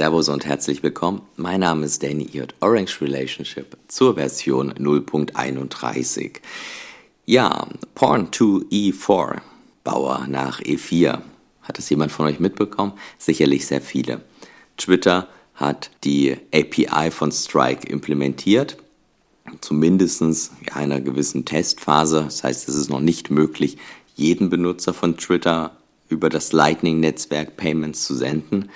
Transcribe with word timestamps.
Servus 0.00 0.30
und 0.30 0.46
herzlich 0.46 0.82
willkommen. 0.82 1.20
Mein 1.36 1.60
Name 1.60 1.84
ist 1.84 2.02
Danny, 2.02 2.26
ihr 2.32 2.48
Orange 2.60 3.02
Relationship 3.02 3.76
zur 3.86 4.14
Version 4.14 4.72
0.31. 4.72 6.36
Ja, 7.26 7.68
Porn 7.94 8.32
2 8.32 8.44
E4, 8.70 9.42
Bauer 9.84 10.26
nach 10.26 10.62
E4. 10.62 11.20
Hat 11.60 11.78
es 11.78 11.90
jemand 11.90 12.12
von 12.12 12.24
euch 12.24 12.40
mitbekommen? 12.40 12.94
Sicherlich 13.18 13.66
sehr 13.66 13.82
viele. 13.82 14.22
Twitter 14.78 15.28
hat 15.52 15.90
die 16.02 16.34
API 16.50 17.10
von 17.10 17.30
Strike 17.30 17.86
implementiert, 17.86 18.78
zumindest 19.60 20.22
in 20.22 20.34
einer 20.72 21.02
gewissen 21.02 21.44
Testphase. 21.44 22.22
Das 22.22 22.42
heißt, 22.42 22.70
es 22.70 22.74
ist 22.74 22.88
noch 22.88 23.00
nicht 23.00 23.30
möglich, 23.30 23.76
jeden 24.16 24.48
Benutzer 24.48 24.94
von 24.94 25.18
Twitter 25.18 25.76
über 26.08 26.30
das 26.30 26.52
Lightning-Netzwerk 26.54 27.58
Payments 27.58 28.06
zu 28.06 28.14
senden. 28.14 28.70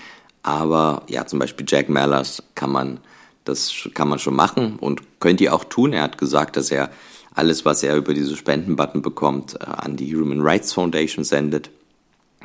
Aber 0.45 1.03
ja, 1.09 1.27
zum 1.27 1.39
Beispiel 1.41 1.65
Jack 1.67 1.89
Mallers 1.89 2.43
kann 2.55 2.71
man, 2.71 3.01
das 3.45 3.73
kann 3.95 4.09
man 4.09 4.19
schon 4.19 4.37
machen 4.37 4.77
und 4.79 5.01
könnt 5.19 5.41
ihr 5.41 5.55
auch 5.55 5.65
tun. 5.65 5.95
Er 5.95 6.03
hat 6.03 6.19
gesagt, 6.19 6.57
dass 6.57 6.71
er 6.71 6.91
alles, 7.35 7.65
was 7.65 7.83
er 7.83 7.97
über 7.97 8.13
diese 8.13 8.37
Spendenbutton 8.37 9.03
bekommt, 9.03 9.55
äh, 9.55 9.65
an 9.65 9.97
die 9.97 10.15
Human 10.15 10.43
Rights 10.43 10.75
Foundation 10.75 11.25
sendet. 11.25 11.71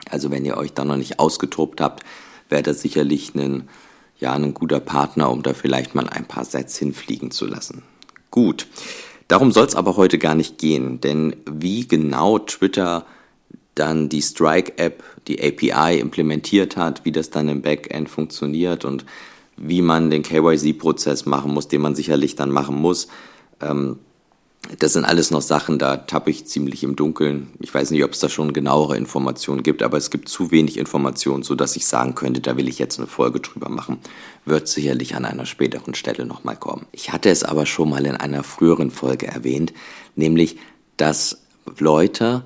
Also 0.09 0.31
wenn 0.31 0.45
ihr 0.45 0.57
euch 0.57 0.73
da 0.73 0.85
noch 0.85 0.95
nicht 0.95 1.19
ausgetobt 1.19 1.81
habt, 1.81 2.03
wäre 2.47 2.63
das 2.63 2.81
sicherlich 2.81 3.35
ein, 3.35 3.67
ja, 4.17 4.33
ein 4.33 4.53
guter 4.53 4.79
Partner, 4.79 5.29
um 5.29 5.43
da 5.43 5.53
vielleicht 5.53 5.93
mal 5.93 6.07
ein 6.07 6.25
paar 6.25 6.45
Sets 6.45 6.77
hinfliegen 6.77 7.31
zu 7.31 7.45
lassen. 7.45 7.83
Gut. 8.31 8.65
Darum 9.27 9.51
soll 9.51 9.67
es 9.67 9.75
aber 9.75 9.97
heute 9.97 10.17
gar 10.17 10.35
nicht 10.35 10.57
gehen, 10.57 11.01
denn 11.01 11.35
wie 11.45 11.85
genau 11.85 12.39
Twitter 12.39 13.05
dann 13.79 14.09
die 14.09 14.21
Strike-App, 14.21 15.03
die 15.27 15.41
API 15.41 15.99
implementiert 15.99 16.77
hat, 16.77 17.05
wie 17.05 17.11
das 17.11 17.29
dann 17.29 17.47
im 17.47 17.61
Backend 17.61 18.09
funktioniert 18.09 18.85
und 18.85 19.05
wie 19.57 19.81
man 19.81 20.09
den 20.09 20.23
KYC-Prozess 20.23 21.25
machen 21.25 21.53
muss, 21.53 21.67
den 21.67 21.81
man 21.81 21.95
sicherlich 21.95 22.35
dann 22.35 22.49
machen 22.49 22.75
muss. 22.75 23.07
Ähm, 23.61 23.99
das 24.77 24.93
sind 24.93 25.05
alles 25.05 25.31
noch 25.31 25.41
Sachen, 25.41 25.79
da 25.79 25.97
tappe 25.97 26.29
ich 26.29 26.45
ziemlich 26.45 26.83
im 26.83 26.95
Dunkeln. 26.95 27.47
Ich 27.59 27.73
weiß 27.73 27.91
nicht, 27.91 28.03
ob 28.03 28.11
es 28.11 28.19
da 28.19 28.27
schon 28.27 28.51
genauere 28.51 28.97
Informationen 28.97 29.63
gibt, 29.63 29.81
aber 29.81 29.97
es 29.97 30.11
gibt 30.11 30.27
zu 30.27 30.51
wenig 30.51 30.77
Informationen, 30.77 31.43
sodass 31.43 31.77
ich 31.77 31.87
sagen 31.87 32.13
könnte, 32.13 32.41
da 32.41 32.57
will 32.57 32.67
ich 32.67 32.77
jetzt 32.77 32.99
eine 32.99 33.07
Folge 33.07 33.39
drüber 33.39 33.69
machen. 33.69 33.99
Wird 34.45 34.67
sicherlich 34.67 35.15
an 35.15 35.25
einer 35.25 35.45
späteren 35.45 35.95
Stelle 35.95 36.25
nochmal 36.25 36.57
kommen. 36.57 36.85
Ich 36.91 37.11
hatte 37.11 37.29
es 37.29 37.43
aber 37.43 37.65
schon 37.65 37.89
mal 37.89 38.05
in 38.05 38.17
einer 38.17 38.43
früheren 38.43 38.91
Folge 38.91 39.27
erwähnt, 39.27 39.73
nämlich, 40.15 40.57
dass 40.97 41.41
Leute 41.79 42.43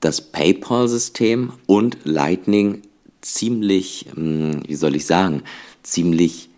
das 0.00 0.20
PayPal-System 0.20 1.52
und 1.66 1.98
Lightning 2.04 2.82
ziemlich, 3.20 4.06
hm, 4.14 4.62
wie 4.66 4.74
soll 4.74 4.96
ich 4.96 5.06
sagen, 5.06 5.42
ziemlich 5.82 6.48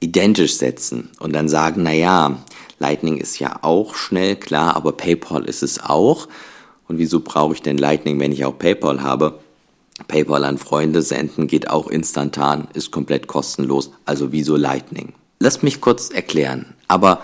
identisch 0.00 0.56
setzen 0.56 1.10
und 1.20 1.32
dann 1.32 1.48
sagen, 1.48 1.82
na 1.84 1.92
ja, 1.92 2.42
Lightning 2.78 3.18
ist 3.18 3.38
ja 3.38 3.60
auch 3.62 3.94
schnell, 3.94 4.36
klar, 4.36 4.74
aber 4.74 4.92
PayPal 4.92 5.44
ist 5.44 5.62
es 5.62 5.80
auch. 5.80 6.28
Und 6.88 6.98
wieso 6.98 7.20
brauche 7.20 7.54
ich 7.54 7.62
denn 7.62 7.78
Lightning, 7.78 8.18
wenn 8.18 8.32
ich 8.32 8.44
auch 8.44 8.58
PayPal 8.58 9.02
habe? 9.02 9.38
PayPal 10.08 10.44
an 10.44 10.58
Freunde 10.58 11.02
senden 11.02 11.46
geht 11.46 11.70
auch 11.70 11.86
instantan, 11.86 12.66
ist 12.74 12.90
komplett 12.90 13.28
kostenlos. 13.28 13.92
Also 14.04 14.32
wieso 14.32 14.56
Lightning? 14.56 15.12
Lasst 15.38 15.62
mich 15.62 15.80
kurz 15.80 16.10
erklären. 16.10 16.74
Aber 16.88 17.22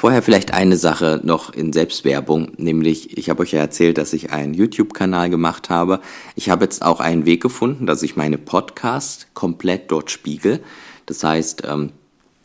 Vorher 0.00 0.22
vielleicht 0.22 0.54
eine 0.54 0.76
Sache 0.76 1.20
noch 1.24 1.52
in 1.52 1.72
Selbstwerbung, 1.72 2.52
nämlich 2.56 3.18
ich 3.18 3.30
habe 3.30 3.42
euch 3.42 3.50
ja 3.50 3.58
erzählt, 3.58 3.98
dass 3.98 4.12
ich 4.12 4.30
einen 4.30 4.54
YouTube-Kanal 4.54 5.28
gemacht 5.28 5.70
habe. 5.70 5.98
Ich 6.36 6.50
habe 6.50 6.62
jetzt 6.62 6.84
auch 6.84 7.00
einen 7.00 7.26
Weg 7.26 7.42
gefunden, 7.42 7.84
dass 7.84 8.04
ich 8.04 8.14
meine 8.14 8.38
Podcasts 8.38 9.26
komplett 9.34 9.90
dort 9.90 10.12
spiegel. 10.12 10.60
Das 11.06 11.24
heißt, 11.24 11.64
ähm, 11.68 11.90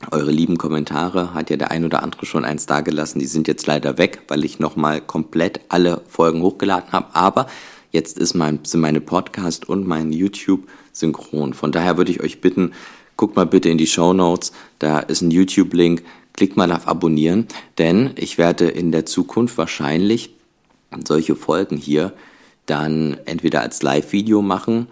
eure 0.09 0.31
lieben 0.31 0.57
Kommentare 0.57 1.35
hat 1.35 1.51
ja 1.51 1.57
der 1.57 1.69
ein 1.69 1.85
oder 1.85 2.01
andere 2.01 2.25
schon 2.25 2.43
eins 2.43 2.65
dagelassen. 2.65 3.19
Die 3.19 3.27
sind 3.27 3.47
jetzt 3.47 3.67
leider 3.67 3.99
weg, 3.99 4.23
weil 4.29 4.43
ich 4.45 4.57
nochmal 4.57 4.99
komplett 4.99 5.59
alle 5.69 6.01
Folgen 6.07 6.41
hochgeladen 6.41 6.91
habe. 6.91 7.13
Aber 7.13 7.45
jetzt 7.91 8.17
ist 8.17 8.33
mein, 8.33 8.61
sind 8.63 8.81
meine 8.81 8.99
Podcast 8.99 9.69
und 9.69 9.85
mein 9.85 10.11
YouTube 10.11 10.67
synchron. 10.91 11.53
Von 11.53 11.71
daher 11.71 11.97
würde 11.97 12.09
ich 12.09 12.23
euch 12.23 12.41
bitten, 12.41 12.71
guckt 13.15 13.35
mal 13.35 13.45
bitte 13.45 13.69
in 13.69 13.77
die 13.77 13.85
Show 13.85 14.11
Notes. 14.11 14.53
Da 14.79 14.97
ist 14.97 15.21
ein 15.21 15.29
YouTube-Link 15.29 16.01
Klickt 16.33 16.57
mal 16.57 16.71
auf 16.71 16.87
Abonnieren, 16.87 17.47
denn 17.77 18.11
ich 18.15 18.37
werde 18.37 18.67
in 18.67 18.91
der 18.91 19.05
Zukunft 19.05 19.57
wahrscheinlich 19.57 20.31
solche 21.05 21.35
Folgen 21.35 21.77
hier 21.77 22.13
dann 22.65 23.17
entweder 23.25 23.61
als 23.61 23.83
Live-Video 23.83 24.41
machen. 24.41 24.87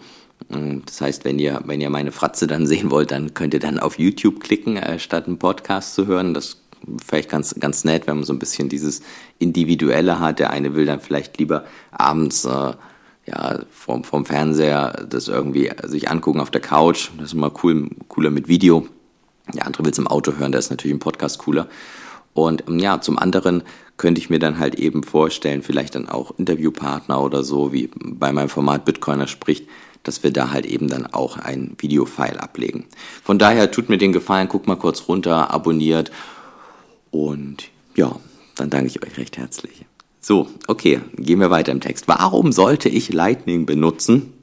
Das 0.50 1.02
heißt, 1.02 1.26
wenn 1.26 1.40
ihr, 1.40 1.62
wenn 1.66 1.82
ihr 1.82 1.90
meine 1.90 2.12
Fratze 2.12 2.48
dann 2.48 2.68
sehen 2.72 2.92
wollt, 2.92 3.12
dann 3.12 3.34
könnt 3.34 3.54
ihr 3.54 3.60
dann 3.60 3.80
auf 3.80 4.00
YouTube 4.00 4.40
klicken, 4.40 4.78
äh, 4.78 5.00
statt 5.00 5.28
einen 5.28 5.40
Podcast 5.40 5.96
zu 5.96 6.08
hören. 6.08 6.34
Das 6.34 6.58
vielleicht 7.06 7.30
ganz, 7.30 7.56
ganz 7.60 7.84
nett, 7.84 8.08
wenn 8.08 8.18
man 8.18 8.24
so 8.24 8.34
ein 8.34 8.40
bisschen 8.40 8.70
dieses 8.70 9.02
Individuelle 9.40 10.20
hat. 10.20 10.40
Der 10.40 10.50
eine 10.50 10.74
will 10.76 10.86
dann 10.86 11.00
vielleicht 11.00 11.38
lieber 11.38 11.66
abends 11.92 12.46
äh, 12.46 12.74
ja, 13.28 13.60
vom, 13.72 14.04
vom 14.04 14.26
Fernseher 14.26 15.06
das 15.08 15.28
irgendwie 15.28 15.72
sich 15.84 16.10
angucken 16.10 16.40
auf 16.40 16.52
der 16.52 16.62
Couch. 16.62 17.10
Das 17.18 17.28
ist 17.28 17.34
immer 17.34 17.52
cool, 17.64 17.90
cooler 18.08 18.32
mit 18.32 18.48
Video. 18.48 18.88
Der 19.54 19.66
andere 19.66 19.84
will 19.84 19.92
es 19.92 19.98
im 19.98 20.08
Auto 20.08 20.34
hören, 20.38 20.52
da 20.52 20.60
ist 20.60 20.70
natürlich 20.70 20.96
ein 20.96 21.00
Podcast 21.00 21.40
cooler. 21.40 21.68
Und 22.34 22.64
ähm, 22.68 22.80
ja, 22.80 23.02
zum 23.02 23.18
anderen 23.18 23.64
könnte 23.98 24.20
ich 24.20 24.30
mir 24.30 24.40
dann 24.40 24.60
halt 24.60 24.76
eben 24.76 25.04
vorstellen, 25.04 25.62
vielleicht 25.62 25.96
dann 25.96 26.10
auch 26.10 26.38
Interviewpartner 26.38 27.22
oder 27.22 27.44
so, 27.44 27.74
wie 27.74 27.90
bei 27.96 28.32
meinem 28.32 28.50
Format 28.50 28.86
Bitcoiner 28.86 29.28
spricht, 29.28 29.68
dass 30.04 30.24
wir 30.24 30.32
da 30.32 30.52
halt 30.52 30.66
eben 30.66 30.88
dann 30.88 31.06
auch 31.06 31.38
ein 31.38 31.76
Videofile 31.78 32.42
ablegen. 32.42 32.86
Von 33.24 33.38
daher 33.38 33.70
tut 33.70 33.90
mir 33.90 33.98
den 33.98 34.14
Gefallen, 34.14 34.48
guckt 34.48 34.68
mal 34.68 34.76
kurz 34.76 35.08
runter, 35.08 35.52
abonniert 35.52 36.12
und 37.12 37.70
ja, 37.96 38.16
dann 38.56 38.70
danke 38.70 38.88
ich 38.88 39.04
euch 39.04 39.18
recht 39.18 39.38
herzlich. 39.38 39.86
So, 40.20 40.48
okay, 40.68 41.02
gehen 41.18 41.40
wir 41.40 41.50
weiter 41.50 41.72
im 41.72 41.82
Text. 41.82 42.08
Warum 42.08 42.52
sollte 42.52 42.90
ich 42.90 43.12
Lightning 43.12 43.66
benutzen 43.66 44.34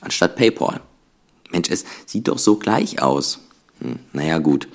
anstatt 0.00 0.36
PayPal? 0.36 0.80
Mensch, 1.50 1.70
es 1.70 1.84
sieht 2.06 2.28
doch 2.28 2.38
so 2.38 2.56
gleich 2.56 3.02
aus. 3.02 3.40
Hm, 3.82 3.98
naja, 4.12 4.38
gut. 4.38 4.68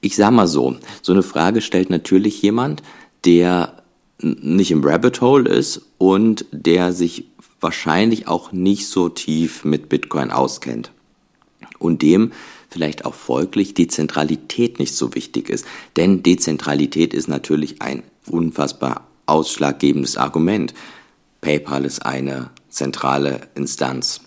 Ich 0.00 0.16
sag 0.16 0.32
mal 0.32 0.48
so, 0.48 0.76
so 1.02 1.12
eine 1.12 1.22
Frage 1.22 1.60
stellt 1.60 1.90
natürlich 1.90 2.42
jemand, 2.42 2.82
der 3.24 3.82
nicht 4.18 4.70
im 4.70 4.84
Rabbit 4.84 5.20
Hole 5.20 5.48
ist 5.48 5.82
und 5.98 6.46
der 6.50 6.92
sich 6.92 7.26
wahrscheinlich 7.60 8.28
auch 8.28 8.52
nicht 8.52 8.88
so 8.88 9.08
tief 9.08 9.64
mit 9.64 9.88
Bitcoin 9.88 10.30
auskennt. 10.30 10.90
Und 11.78 12.02
dem 12.02 12.32
vielleicht 12.68 13.04
auch 13.04 13.14
folglich 13.14 13.74
Dezentralität 13.74 14.78
nicht 14.78 14.94
so 14.94 15.14
wichtig 15.14 15.50
ist. 15.50 15.66
Denn 15.96 16.22
Dezentralität 16.22 17.12
ist 17.12 17.28
natürlich 17.28 17.82
ein 17.82 18.02
unfassbar 18.26 19.06
ausschlaggebendes 19.26 20.16
Argument. 20.16 20.72
PayPal 21.40 21.84
ist 21.84 22.06
eine 22.06 22.50
zentrale 22.70 23.48
Instanz. 23.54 24.20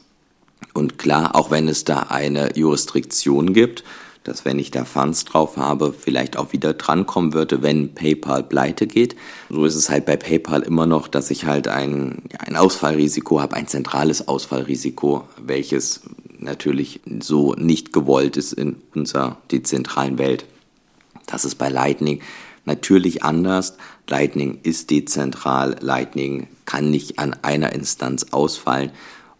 Und 0.73 0.97
klar, 0.97 1.35
auch 1.35 1.51
wenn 1.51 1.67
es 1.67 1.85
da 1.85 1.99
eine 2.09 2.57
Jurisdiktion 2.57 3.53
gibt, 3.53 3.83
dass 4.25 4.43
wenn 4.43 4.59
ich 4.59 4.71
da 4.71 4.85
Funds 4.85 5.23
drauf 5.23 5.55
habe, 5.55 5.93
vielleicht 5.93 6.35
auch 6.35 6.51
wieder 6.51 6.73
drankommen 6.73 7.33
würde, 7.33 7.61
wenn 7.61 7.93
PayPal 7.93 8.43
pleite 8.43 8.87
geht. 8.87 9.15
So 9.49 9.65
ist 9.65 9.75
es 9.75 9.89
halt 9.89 10.05
bei 10.05 10.17
PayPal 10.17 10.63
immer 10.63 10.87
noch, 10.87 11.07
dass 11.07 11.29
ich 11.31 11.45
halt 11.45 11.67
ein, 11.67 12.23
ein 12.39 12.55
Ausfallrisiko 12.55 13.39
habe, 13.39 13.55
ein 13.55 13.67
zentrales 13.67 14.27
Ausfallrisiko, 14.27 15.27
welches 15.37 16.01
natürlich 16.39 17.01
so 17.21 17.53
nicht 17.53 17.93
gewollt 17.93 18.35
ist 18.35 18.53
in 18.53 18.77
unserer 18.95 19.37
dezentralen 19.51 20.17
Welt. 20.17 20.45
Das 21.27 21.45
ist 21.45 21.55
bei 21.55 21.69
Lightning 21.69 22.21
natürlich 22.65 23.23
anders. 23.23 23.77
Lightning 24.09 24.59
ist 24.63 24.89
dezentral, 24.89 25.75
Lightning 25.81 26.47
kann 26.65 26.89
nicht 26.89 27.19
an 27.19 27.35
einer 27.43 27.73
Instanz 27.73 28.27
ausfallen 28.31 28.91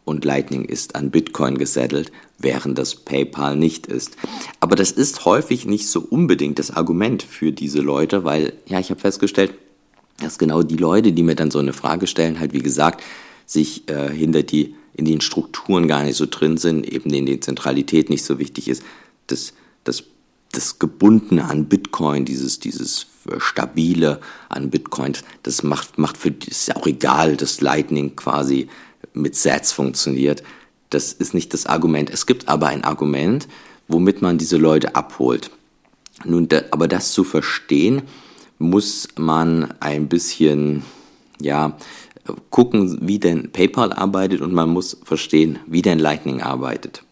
und 0.06 0.24
Lightning 0.24 0.66
ist 0.66 0.96
an 0.96 1.12
Bitcoin 1.12 1.58
gesettelt, 1.58 2.12
während 2.38 2.78
das 2.78 2.96
PayPal 2.96 3.56
nicht 3.56 3.88
ist. 3.88 4.16
Aber 4.60 4.76
das 4.76 4.92
ist 4.92 5.26
häufig 5.26 5.66
nicht 5.66 5.88
so 5.88 6.00
unbedingt 6.00 6.60
das 6.60 6.72
Argument 6.72 7.24
für 7.24 7.52
diese 7.52 7.82
Leute, 7.82 8.24
weil, 8.24 8.54
ja, 8.68 8.80
ich 8.80 8.92
habe 8.92 9.02
festgestellt, 9.02 9.56
dass 10.20 10.38
genau 10.38 10.64
die 10.64 10.78
Leute, 10.78 11.12
die 11.12 11.24
mir 11.24 11.36
dann 11.36 11.52
so 11.52 11.60
eine 11.60 11.74
Frage 11.74 12.08
stellen, 12.08 12.40
halt 12.40 12.54
wie 12.54 12.62
gesagt, 12.62 13.04
sich 13.46 13.90
äh, 13.90 14.10
hinter 14.10 14.44
die 14.44 14.76
in 14.94 15.06
den 15.06 15.22
Strukturen 15.22 15.88
gar 15.88 16.04
nicht 16.04 16.16
so 16.16 16.26
drin 16.26 16.58
sind, 16.58 16.88
eben 16.88 17.12
denen 17.12 17.26
die 17.26 17.40
Zentralität 17.40 18.10
nicht 18.10 18.24
so 18.24 18.40
wichtig 18.40 18.70
ist, 18.70 18.84
das, 19.28 19.54
das, 19.84 20.04
das 20.52 20.80
Gebundene 20.80 21.44
an 21.46 21.66
Bitcoin, 21.66 22.24
dieses, 22.24 22.60
dieses 22.60 23.08
Stabile 23.40 24.22
an 24.48 24.70
Bitcoin, 24.70 25.14
das 25.44 25.64
macht, 25.64 25.98
macht 25.98 26.16
für, 26.16 26.34
ist 26.48 26.68
ja 26.68 26.78
auch 26.78 26.88
egal, 26.88 27.36
dass 27.36 27.60
Lightning 27.60 28.16
quasi 28.16 28.70
mit 29.14 29.36
Sets 29.36 29.72
funktioniert. 29.72 30.44
Das 30.90 31.14
ist 31.14 31.34
nicht 31.34 31.54
das 31.54 31.66
Argument. 31.66 32.10
Es 32.10 32.26
gibt 32.26 32.48
aber 32.48 32.68
ein 32.68 32.84
Argument, 32.84 33.48
womit 33.88 34.22
man 34.22 34.38
diese 34.38 34.58
Leute 34.58 34.96
abholt. 34.96 35.52
Nun, 36.24 36.48
da, 36.48 36.62
aber 36.72 36.88
das 36.88 37.12
zu 37.12 37.24
verstehen, 37.24 38.04
muss 38.58 39.08
man 39.18 39.74
ein 39.82 40.08
bisschen, 40.08 40.84
ja, 41.42 41.78
gucken, 42.50 42.98
wie 43.02 43.20
denn 43.20 43.52
PayPal 43.52 43.94
arbeitet 43.94 44.42
und 44.42 44.54
man 44.54 44.70
muss 44.70 44.98
verstehen, 45.04 45.60
wie 45.68 45.82
denn 45.82 46.00
Lightning 46.00 46.42
arbeitet. 46.42 47.04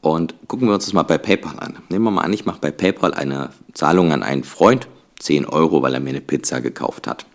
Und 0.00 0.34
gucken 0.46 0.68
wir 0.68 0.74
uns 0.74 0.84
das 0.84 0.94
mal 0.94 1.02
bei 1.02 1.18
PayPal 1.18 1.58
an. 1.58 1.78
Nehmen 1.88 2.04
wir 2.04 2.10
mal 2.10 2.22
an, 2.22 2.32
ich 2.32 2.44
mache 2.44 2.60
bei 2.60 2.70
PayPal 2.70 3.14
eine 3.14 3.50
Zahlung 3.74 4.12
an 4.12 4.22
einen 4.22 4.44
Freund, 4.44 4.86
10 5.18 5.46
Euro, 5.46 5.82
weil 5.82 5.94
er 5.94 6.00
mir 6.00 6.10
eine 6.10 6.20
Pizza 6.20 6.60
gekauft 6.60 7.08
hat. 7.08 7.26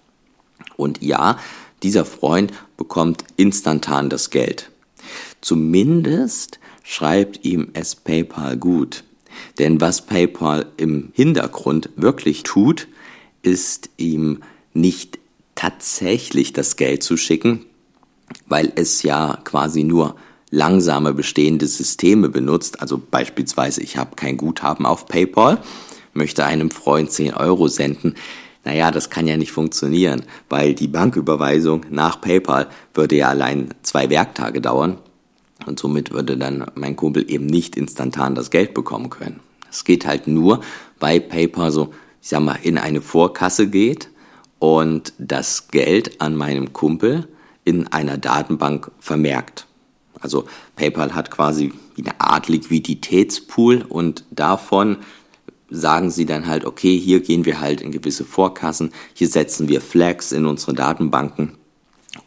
Und 0.78 1.02
ja, 1.02 1.38
dieser 1.82 2.06
Freund 2.06 2.54
bekommt 2.84 3.24
instantan 3.38 4.10
das 4.10 4.30
Geld. 4.30 4.70
Zumindest 5.40 6.60
schreibt 6.84 7.46
ihm 7.46 7.70
es 7.72 7.96
PayPal 7.96 8.58
gut. 8.58 9.06
Denn 9.58 9.80
was 9.80 10.06
PayPal 10.06 10.66
im 10.76 11.14
Hintergrund 11.14 11.90
wirklich 11.96 12.44
tut, 12.44 12.90
ist 13.42 13.90
ihm 13.96 14.44
nicht 14.74 15.18
tatsächlich 15.56 16.52
das 16.52 16.76
Geld 16.76 17.04
zu 17.04 17.16
schicken, 17.16 17.66
weil 18.48 18.74
es 18.76 19.02
ja 19.04 19.40
quasi 19.46 19.84
nur 19.84 20.18
langsame 20.50 21.14
bestehende 21.14 21.68
Systeme 21.68 22.28
benutzt. 22.28 22.82
Also 22.82 23.02
beispielsweise, 23.10 23.82
ich 23.82 23.96
habe 23.96 24.18
kein 24.18 24.36
Guthaben 24.36 24.86
auf 24.86 25.08
PayPal, 25.08 25.64
möchte 26.14 26.44
einem 26.44 26.70
Freund 26.70 27.12
10 27.12 27.34
Euro 27.34 27.70
senden. 27.70 28.16
Naja, 28.66 28.92
das 28.92 29.10
kann 29.10 29.28
ja 29.28 29.36
nicht 29.36 29.52
funktionieren, 29.52 30.24
weil 30.50 30.74
die 30.74 30.88
Banküberweisung 30.88 31.86
nach 31.90 32.22
PayPal 32.22 32.68
würde 32.94 33.18
ja 33.18 33.30
allein 33.30 33.74
zwei 33.82 34.10
Werktage 34.10 34.62
dauern 34.62 35.00
und 35.66 35.80
somit 35.80 36.12
würde 36.12 36.38
dann 36.38 36.66
mein 36.76 36.96
Kumpel 36.96 37.30
eben 37.30 37.46
nicht 37.46 37.76
instantan 37.76 38.36
das 38.36 38.52
Geld 38.52 38.74
bekommen 38.74 39.10
können. 39.10 39.42
Es 39.70 39.84
geht 39.84 40.06
halt 40.06 40.28
nur, 40.28 40.62
weil 41.00 41.20
PayPal 41.20 41.72
so, 41.72 41.94
ich 42.22 42.30
sag 42.30 42.42
mal, 42.42 42.58
in 42.62 42.78
eine 42.78 43.02
Vorkasse 43.02 43.68
geht 43.68 44.10
und 44.60 45.14
das 45.18 45.68
Geld 45.68 46.22
an 46.22 46.36
meinem 46.36 46.72
Kumpel 46.72 47.28
in 47.66 47.88
einer 47.88 48.18
Datenbank 48.18 48.92
vermerkt. 49.00 49.68
Also 50.22 50.46
PayPal 50.78 51.16
hat 51.16 51.32
quasi 51.32 51.74
eine 51.98 52.20
Art 52.22 52.48
Liquiditätspool 52.48 53.84
und 53.88 54.24
davon 54.32 54.98
sagen 55.74 56.12
sie 56.12 56.26
dann 56.26 56.48
halt, 56.48 56.66
okay, 56.66 56.98
hier 56.98 57.22
gehen 57.22 57.46
wir 57.46 57.60
halt 57.60 57.82
in 57.82 57.92
gewisse 57.92 58.24
Vorkassen, 58.24 58.92
hier 59.14 59.28
setzen 59.28 59.68
wir 59.68 59.82
Flags 59.82 60.32
in 60.32 60.46
unsere 60.46 60.74
Datenbanken 60.74 61.54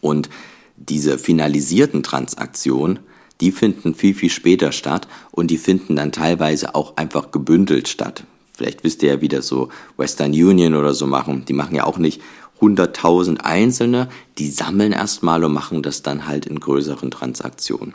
und 0.00 0.28
diese 0.76 1.16
finalisierten 1.16 2.02
Transaktionen, 2.02 2.98
die 3.40 3.52
finden 3.52 3.94
viel, 3.94 4.14
viel 4.14 4.31
später 4.31 4.72
statt 4.72 5.06
und 5.31 5.50
die 5.50 5.58
finden 5.58 5.94
dann 5.96 6.12
teilweise 6.12 6.75
auch 6.75 6.96
einfach 6.96 7.31
gebündelt 7.31 7.88
statt. 7.88 8.25
Vielleicht 8.52 8.82
wisst 8.84 9.02
ihr 9.02 9.14
ja, 9.14 9.20
wie 9.20 9.28
das 9.28 9.46
so 9.46 9.69
Western 9.96 10.32
Union 10.32 10.75
oder 10.75 10.94
so 10.94 11.06
machen. 11.06 11.44
Die 11.44 11.52
machen 11.52 11.76
ja 11.76 11.84
auch 11.84 11.98
nicht 11.98 12.22
100.000 12.60 13.40
einzelne, 13.40 14.08
die 14.38 14.48
sammeln 14.48 14.93
erstmal 14.93 15.44
und 15.44 15.52
machen 15.52 15.82
das 15.82 16.02
dann 16.02 16.26
halt 16.26 16.46
in 16.46 16.58
größeren 16.58 17.10
Transaktionen. 17.10 17.94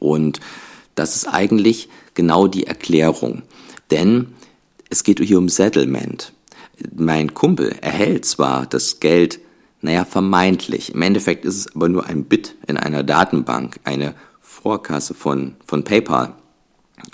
Und 0.00 0.40
das 0.96 1.14
ist 1.14 1.26
eigentlich 1.26 1.88
genau 2.14 2.48
die 2.48 2.66
Erklärung. 2.66 3.42
Denn 3.92 4.34
es 4.92 5.04
geht 5.04 5.20
hier 5.20 5.38
um 5.38 5.48
Settlement. 5.48 6.34
Mein 6.94 7.32
Kumpel 7.32 7.74
erhält 7.80 8.26
zwar 8.26 8.66
das 8.66 9.00
Geld, 9.00 9.40
naja, 9.80 10.04
vermeintlich. 10.04 10.92
Im 10.92 11.00
Endeffekt 11.00 11.46
ist 11.46 11.56
es 11.56 11.74
aber 11.74 11.88
nur 11.88 12.06
ein 12.06 12.24
Bit 12.24 12.56
in 12.66 12.76
einer 12.76 13.02
Datenbank, 13.02 13.80
eine 13.84 14.14
Vorkasse 14.42 15.14
von, 15.14 15.56
von 15.66 15.82
PayPal. 15.82 16.34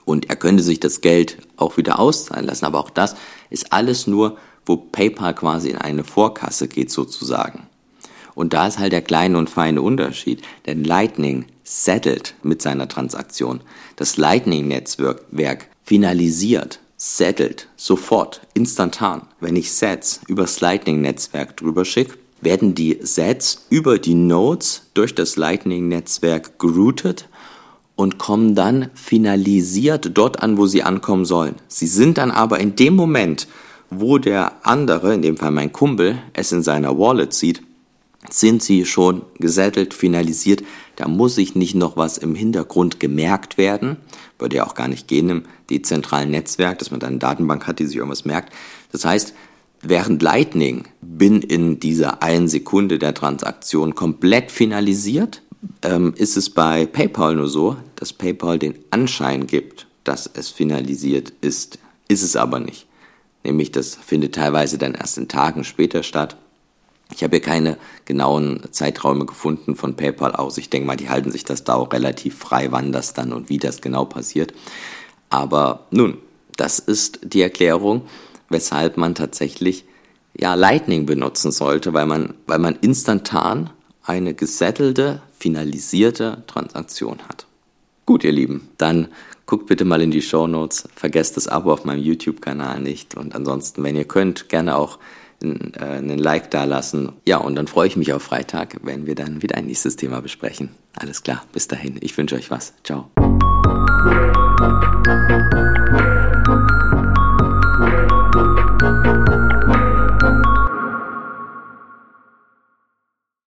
Und 0.04 0.28
er 0.28 0.34
könnte 0.34 0.64
sich 0.64 0.80
das 0.80 1.02
Geld 1.02 1.38
auch 1.56 1.76
wieder 1.76 2.00
auszahlen 2.00 2.46
lassen. 2.46 2.64
Aber 2.64 2.80
auch 2.80 2.90
das 2.90 3.14
ist 3.48 3.72
alles 3.72 4.08
nur, 4.08 4.38
wo 4.66 4.76
PayPal 4.76 5.34
quasi 5.34 5.70
in 5.70 5.78
eine 5.78 6.02
Vorkasse 6.02 6.66
geht 6.66 6.90
sozusagen. 6.90 7.68
Und 8.34 8.54
da 8.54 8.66
ist 8.66 8.80
halt 8.80 8.92
der 8.92 9.02
kleine 9.02 9.38
und 9.38 9.50
feine 9.50 9.82
Unterschied. 9.82 10.42
Denn 10.66 10.82
Lightning 10.82 11.46
settelt 11.62 12.34
mit 12.42 12.60
seiner 12.60 12.88
Transaktion. 12.88 13.60
Das 13.94 14.16
Lightning-Netzwerk 14.16 15.68
finalisiert, 15.84 16.80
settelt, 16.98 17.68
sofort, 17.76 18.42
instantan. 18.54 19.22
Wenn 19.40 19.56
ich 19.56 19.72
Sets 19.72 20.20
übers 20.26 20.60
Lightning-Netzwerk 20.60 21.56
drüber 21.56 21.84
schicke, 21.84 22.18
werden 22.40 22.74
die 22.74 22.98
Sets 23.00 23.66
über 23.70 23.98
die 23.98 24.14
Nodes 24.14 24.82
durch 24.94 25.14
das 25.14 25.36
Lightning-Netzwerk 25.36 26.58
geroutet 26.58 27.28
und 27.94 28.18
kommen 28.18 28.54
dann 28.54 28.90
finalisiert 28.94 30.10
dort 30.14 30.42
an, 30.42 30.58
wo 30.58 30.66
sie 30.66 30.82
ankommen 30.82 31.24
sollen. 31.24 31.54
Sie 31.68 31.86
sind 31.86 32.18
dann 32.18 32.32
aber 32.32 32.58
in 32.58 32.74
dem 32.74 32.94
Moment, 32.94 33.46
wo 33.90 34.18
der 34.18 34.66
andere, 34.66 35.14
in 35.14 35.22
dem 35.22 35.36
Fall 35.36 35.52
mein 35.52 35.72
Kumpel, 35.72 36.18
es 36.32 36.52
in 36.52 36.62
seiner 36.62 36.98
Wallet 36.98 37.32
sieht, 37.32 37.62
sind 38.28 38.62
sie 38.62 38.84
schon 38.84 39.22
gesettelt, 39.38 39.94
finalisiert. 39.94 40.62
Da 40.96 41.06
muss 41.06 41.38
ich 41.38 41.54
nicht 41.54 41.76
noch 41.76 41.96
was 41.96 42.18
im 42.18 42.34
Hintergrund 42.34 42.98
gemerkt 42.98 43.56
werden. 43.56 43.96
Würde 44.38 44.56
ja 44.56 44.66
auch 44.66 44.74
gar 44.74 44.88
nicht 44.88 45.08
gehen 45.08 45.30
im 45.30 45.42
dezentralen 45.70 46.30
Netzwerk, 46.30 46.78
dass 46.78 46.90
man 46.90 47.00
dann 47.00 47.10
eine 47.10 47.18
Datenbank 47.18 47.66
hat, 47.66 47.78
die 47.78 47.86
sich 47.86 47.96
irgendwas 47.96 48.24
merkt. 48.24 48.52
Das 48.92 49.04
heißt, 49.04 49.34
während 49.82 50.22
Lightning 50.22 50.84
bin 51.00 51.42
in 51.42 51.80
dieser 51.80 52.22
einen 52.22 52.48
Sekunde 52.48 52.98
der 52.98 53.14
Transaktion 53.14 53.94
komplett 53.94 54.50
finalisiert, 54.50 55.42
ähm, 55.82 56.14
ist 56.16 56.36
es 56.36 56.50
bei 56.50 56.86
PayPal 56.86 57.34
nur 57.34 57.48
so, 57.48 57.76
dass 57.96 58.12
PayPal 58.12 58.58
den 58.58 58.76
Anschein 58.90 59.46
gibt, 59.46 59.86
dass 60.04 60.30
es 60.32 60.48
finalisiert 60.48 61.32
ist. 61.40 61.78
Ist 62.08 62.22
es 62.22 62.36
aber 62.36 62.60
nicht. 62.60 62.86
Nämlich 63.44 63.72
das 63.72 63.94
findet 63.94 64.34
teilweise 64.34 64.78
dann 64.78 64.94
erst 64.94 65.18
in 65.18 65.28
Tagen 65.28 65.64
später 65.64 66.02
statt. 66.02 66.36
Ich 67.14 67.22
habe 67.22 67.36
hier 67.36 67.42
keine 67.42 67.78
genauen 68.04 68.62
Zeiträume 68.70 69.24
gefunden 69.24 69.76
von 69.76 69.96
PayPal 69.96 70.34
aus. 70.34 70.58
Ich 70.58 70.68
denke 70.68 70.86
mal, 70.86 70.96
die 70.96 71.08
halten 71.08 71.30
sich 71.30 71.44
das 71.44 71.64
da 71.64 71.74
auch 71.74 71.92
relativ 71.92 72.36
frei, 72.36 72.70
wann 72.70 72.92
das 72.92 73.14
dann 73.14 73.32
und 73.32 73.48
wie 73.48 73.58
das 73.58 73.80
genau 73.80 74.04
passiert. 74.04 74.52
Aber 75.30 75.86
nun, 75.90 76.18
das 76.56 76.78
ist 76.78 77.20
die 77.22 77.42
Erklärung, 77.42 78.02
weshalb 78.48 78.96
man 78.96 79.14
tatsächlich 79.14 79.84
ja 80.36 80.54
Lightning 80.54 81.06
benutzen 81.06 81.52
sollte, 81.52 81.92
weil 81.92 82.06
man, 82.06 82.34
weil 82.46 82.58
man 82.58 82.76
instantan 82.80 83.70
eine 84.02 84.34
gesettelte, 84.34 85.22
finalisierte 85.38 86.42
Transaktion 86.46 87.18
hat. 87.28 87.46
Gut, 88.06 88.24
ihr 88.24 88.32
Lieben, 88.32 88.68
dann 88.78 89.08
guckt 89.46 89.66
bitte 89.66 89.84
mal 89.84 90.00
in 90.00 90.10
die 90.10 90.22
Show 90.22 90.46
Notes, 90.46 90.88
vergesst 90.94 91.36
das 91.36 91.48
Abo 91.48 91.72
auf 91.72 91.84
meinem 91.84 92.02
YouTube-Kanal 92.02 92.80
nicht 92.80 93.16
und 93.16 93.34
ansonsten, 93.34 93.82
wenn 93.82 93.96
ihr 93.96 94.04
könnt, 94.04 94.48
gerne 94.48 94.76
auch 94.76 94.98
einen, 95.42 95.72
äh, 95.74 95.84
einen 95.84 96.18
Like 96.18 96.50
da 96.50 96.64
lassen. 96.64 97.12
Ja, 97.26 97.38
und 97.38 97.54
dann 97.54 97.66
freue 97.66 97.86
ich 97.86 97.96
mich 97.96 98.12
auf 98.12 98.22
Freitag, 98.22 98.78
wenn 98.82 99.06
wir 99.06 99.14
dann 99.14 99.42
wieder 99.42 99.56
ein 99.56 99.66
nächstes 99.66 99.96
Thema 99.96 100.20
besprechen. 100.20 100.70
Alles 100.94 101.22
klar, 101.22 101.44
bis 101.52 101.68
dahin, 101.68 101.98
ich 102.00 102.16
wünsche 102.16 102.34
euch 102.34 102.50
was. 102.50 102.74
Ciao. 102.82 103.10
Thank 104.58 105.30
you. 105.30 105.47